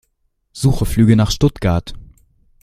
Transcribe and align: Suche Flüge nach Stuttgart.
Suche 0.51 0.87
Flüge 0.87 1.15
nach 1.15 1.29
Stuttgart. 1.29 1.93